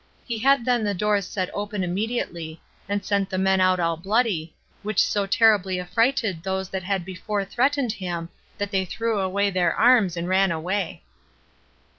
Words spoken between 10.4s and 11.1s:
away.